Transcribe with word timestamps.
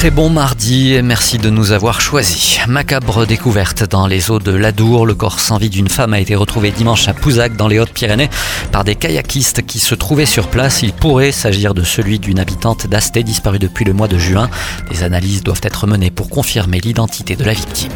Très 0.00 0.10
bon 0.10 0.30
mardi 0.30 0.94
et 0.94 1.02
merci 1.02 1.36
de 1.36 1.50
nous 1.50 1.72
avoir 1.72 2.00
choisis. 2.00 2.60
Macabre 2.66 3.26
découverte 3.26 3.84
dans 3.84 4.06
les 4.06 4.30
eaux 4.30 4.38
de 4.38 4.50
l'Adour. 4.50 5.04
Le 5.04 5.14
corps 5.14 5.40
sans 5.40 5.58
vie 5.58 5.68
d'une 5.68 5.90
femme 5.90 6.14
a 6.14 6.20
été 6.20 6.34
retrouvé 6.34 6.70
dimanche 6.70 7.06
à 7.06 7.12
Pouzac 7.12 7.54
dans 7.54 7.68
les 7.68 7.78
Hautes-Pyrénées 7.78 8.30
par 8.72 8.82
des 8.82 8.94
kayakistes 8.94 9.60
qui 9.66 9.78
se 9.78 9.94
trouvaient 9.94 10.24
sur 10.24 10.48
place. 10.48 10.80
Il 10.80 10.94
pourrait 10.94 11.32
s'agir 11.32 11.74
de 11.74 11.82
celui 11.82 12.18
d'une 12.18 12.38
habitante 12.38 12.86
d'Asté 12.86 13.22
disparue 13.22 13.58
depuis 13.58 13.84
le 13.84 13.92
mois 13.92 14.08
de 14.08 14.16
juin. 14.16 14.48
Des 14.90 15.02
analyses 15.02 15.42
doivent 15.42 15.60
être 15.64 15.86
menées 15.86 16.10
pour 16.10 16.30
confirmer 16.30 16.80
l'identité 16.80 17.36
de 17.36 17.44
la 17.44 17.52
victime. 17.52 17.92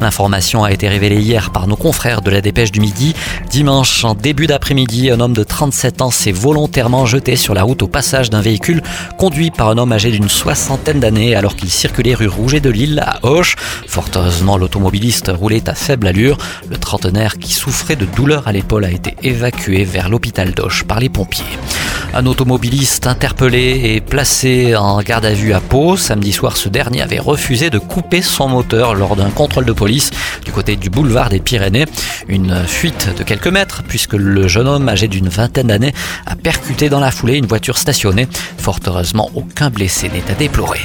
L'information 0.00 0.64
a 0.64 0.72
été 0.72 0.88
révélée 0.88 1.20
hier 1.20 1.50
par 1.50 1.66
nos 1.66 1.76
confrères 1.76 2.22
de 2.22 2.30
la 2.30 2.40
dépêche 2.40 2.72
du 2.72 2.80
midi. 2.80 3.14
Dimanche, 3.50 4.06
en 4.06 4.14
début 4.14 4.46
d'après-midi, 4.46 5.10
un 5.10 5.20
homme 5.20 5.34
de 5.34 5.44
37 5.44 6.00
ans 6.00 6.10
s'est 6.10 6.32
volontairement 6.32 7.04
jeté 7.04 7.36
sur 7.36 7.52
la 7.52 7.62
route 7.62 7.82
au 7.82 7.88
passage 7.88 8.30
d'un 8.30 8.40
véhicule 8.40 8.82
conduit 9.18 9.50
par 9.50 9.68
un 9.68 9.76
homme 9.76 9.92
âgé 9.92 10.10
d'une 10.10 10.30
soixantaine 10.30 10.98
d'années 10.98 11.41
alors 11.42 11.56
qu'il 11.56 11.72
circulait 11.72 12.14
rue 12.14 12.28
Rouget 12.28 12.60
de 12.60 12.70
Lille 12.70 13.02
à 13.04 13.18
Auch. 13.26 13.56
Fort 13.88 14.08
heureusement, 14.14 14.56
l'automobiliste 14.56 15.32
roulait 15.34 15.68
à 15.68 15.74
faible 15.74 16.06
allure. 16.06 16.38
Le 16.70 16.76
trentenaire 16.76 17.36
qui 17.36 17.52
souffrait 17.52 17.96
de 17.96 18.04
douleurs 18.04 18.46
à 18.46 18.52
l'épaule 18.52 18.84
a 18.84 18.90
été 18.92 19.16
évacué 19.24 19.82
vers 19.82 20.08
l'hôpital 20.08 20.52
d'Auch 20.52 20.84
par 20.84 21.00
les 21.00 21.08
pompiers. 21.08 21.44
Un 22.14 22.26
automobiliste 22.26 23.06
interpellé 23.06 23.94
et 23.94 24.02
placé 24.02 24.76
en 24.76 25.00
garde 25.00 25.24
à 25.24 25.32
vue 25.32 25.54
à 25.54 25.60
Pau. 25.60 25.96
Samedi 25.96 26.30
soir, 26.30 26.58
ce 26.58 26.68
dernier 26.68 27.00
avait 27.00 27.18
refusé 27.18 27.70
de 27.70 27.78
couper 27.78 28.20
son 28.20 28.48
moteur 28.48 28.94
lors 28.94 29.16
d'un 29.16 29.30
contrôle 29.30 29.64
de 29.64 29.72
police 29.72 30.10
du 30.44 30.52
côté 30.52 30.76
du 30.76 30.90
boulevard 30.90 31.30
des 31.30 31.40
Pyrénées. 31.40 31.86
Une 32.28 32.66
fuite 32.66 33.08
de 33.16 33.22
quelques 33.22 33.48
mètres 33.48 33.82
puisque 33.88 34.12
le 34.12 34.46
jeune 34.46 34.68
homme 34.68 34.90
âgé 34.90 35.08
d'une 35.08 35.30
vingtaine 35.30 35.68
d'années 35.68 35.94
a 36.26 36.36
percuté 36.36 36.90
dans 36.90 37.00
la 37.00 37.10
foulée 37.10 37.38
une 37.38 37.46
voiture 37.46 37.78
stationnée. 37.78 38.28
Fort 38.58 38.80
heureusement, 38.86 39.30
aucun 39.34 39.70
blessé 39.70 40.10
n'est 40.10 40.30
à 40.30 40.34
déplorer. 40.34 40.80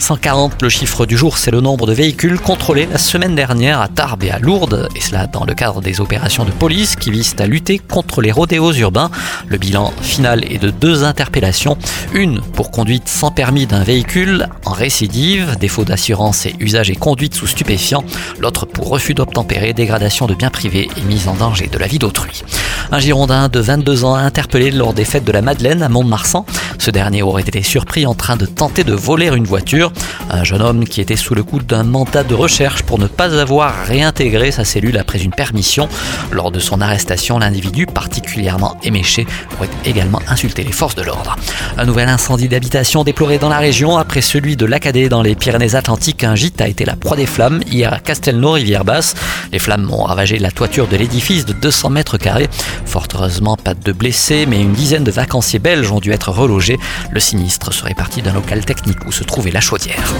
140, 0.00 0.60
le 0.62 0.68
chiffre 0.68 1.06
du 1.06 1.16
jour, 1.16 1.38
c'est 1.38 1.52
le 1.52 1.60
nombre 1.60 1.86
de 1.86 1.92
véhicules 1.92 2.40
contrôlés 2.40 2.88
la 2.90 2.98
semaine 2.98 3.36
dernière 3.36 3.80
à 3.80 3.86
Tarbes 3.86 4.24
et 4.24 4.32
à 4.32 4.40
Lourdes, 4.40 4.88
et 4.96 5.00
cela 5.00 5.28
dans 5.28 5.44
le 5.44 5.54
cadre 5.54 5.80
des 5.80 6.00
opérations 6.00 6.44
de 6.44 6.50
police 6.50 6.96
qui 6.96 7.12
visent 7.12 7.36
à 7.38 7.46
lutter 7.46 7.78
contre 7.78 8.20
les 8.20 8.32
rodéos 8.32 8.72
urbains. 8.72 9.12
Le 9.46 9.58
bilan 9.58 9.92
final 10.02 10.44
est 10.52 10.58
de 10.58 10.71
deux 10.80 11.04
interpellations, 11.04 11.76
une 12.12 12.40
pour 12.40 12.70
conduite 12.70 13.08
sans 13.08 13.30
permis 13.30 13.66
d'un 13.66 13.84
véhicule 13.84 14.48
en 14.64 14.72
récidive, 14.72 15.56
défaut 15.58 15.84
d'assurance 15.84 16.46
et 16.46 16.54
usage 16.58 16.90
et 16.90 16.96
conduite 16.96 17.34
sous 17.34 17.46
stupéfiants, 17.46 18.04
l'autre 18.38 18.66
pour 18.66 18.88
refus 18.88 19.14
d'obtempérer, 19.14 19.72
dégradation 19.72 20.26
de 20.26 20.34
biens 20.34 20.50
privés 20.50 20.88
et 20.96 21.00
mise 21.02 21.28
en 21.28 21.34
danger 21.34 21.68
de 21.68 21.78
la 21.78 21.86
vie 21.86 21.98
d'autrui. 21.98 22.42
Un 22.90 22.98
Girondin 22.98 23.48
de 23.48 23.60
22 23.60 24.04
ans 24.04 24.14
interpellé 24.14 24.70
lors 24.70 24.92
des 24.92 25.04
fêtes 25.04 25.24
de 25.24 25.32
la 25.32 25.42
Madeleine 25.42 25.82
à 25.82 25.88
Mont-de-Marsan. 25.88 26.44
Ce 26.82 26.90
dernier 26.90 27.22
aurait 27.22 27.42
été 27.42 27.62
surpris 27.62 28.06
en 28.06 28.14
train 28.14 28.34
de 28.34 28.44
tenter 28.44 28.82
de 28.82 28.92
voler 28.92 29.28
une 29.28 29.44
voiture. 29.44 29.92
Un 30.28 30.42
jeune 30.42 30.60
homme 30.60 30.84
qui 30.84 31.00
était 31.00 31.14
sous 31.14 31.32
le 31.32 31.44
coup 31.44 31.60
d'un 31.60 31.84
mandat 31.84 32.24
de 32.24 32.34
recherche 32.34 32.82
pour 32.82 32.98
ne 32.98 33.06
pas 33.06 33.38
avoir 33.38 33.84
réintégré 33.86 34.50
sa 34.50 34.64
cellule 34.64 34.98
après 34.98 35.22
une 35.22 35.30
permission. 35.30 35.88
Lors 36.32 36.50
de 36.50 36.58
son 36.58 36.80
arrestation, 36.80 37.38
l'individu 37.38 37.86
particulièrement 37.86 38.76
éméché 38.82 39.28
aurait 39.58 39.68
également 39.84 40.20
insulté 40.26 40.64
les 40.64 40.72
forces 40.72 40.96
de 40.96 41.02
l'ordre. 41.02 41.36
Un 41.78 41.84
nouvel 41.84 42.08
incendie 42.08 42.48
d'habitation 42.48 43.04
déploré 43.04 43.38
dans 43.38 43.48
la 43.48 43.58
région 43.58 43.96
après 43.96 44.20
celui 44.20 44.56
de 44.56 44.66
l'Acadé 44.66 45.08
dans 45.08 45.22
les 45.22 45.36
Pyrénées-Atlantiques. 45.36 46.24
Un 46.24 46.34
gîte 46.34 46.60
a 46.60 46.66
été 46.66 46.84
la 46.84 46.96
proie 46.96 47.16
des 47.16 47.26
flammes 47.26 47.62
hier 47.70 47.92
à 47.92 48.00
Castelnau, 48.00 48.50
rivière 48.50 48.84
basse. 48.84 49.14
Les 49.52 49.60
flammes 49.60 49.88
ont 49.92 50.02
ravagé 50.02 50.40
la 50.40 50.50
toiture 50.50 50.88
de 50.88 50.96
l'édifice 50.96 51.46
de 51.46 51.52
200 51.52 51.90
mètres 51.90 52.18
carrés. 52.18 52.48
Fort 52.86 53.06
heureusement, 53.14 53.56
pas 53.56 53.74
de 53.74 53.92
blessés, 53.92 54.46
mais 54.46 54.60
une 54.60 54.72
dizaine 54.72 55.04
de 55.04 55.12
vacanciers 55.12 55.60
belges 55.60 55.92
ont 55.92 56.00
dû 56.00 56.10
être 56.10 56.32
relogés. 56.32 56.71
Le 57.10 57.20
sinistre 57.20 57.72
serait 57.72 57.94
parti 57.94 58.22
d'un 58.22 58.32
local 58.32 58.64
technique 58.64 59.06
où 59.06 59.12
se 59.12 59.24
trouvait 59.24 59.50
la 59.50 59.60
chaudière. 59.60 60.14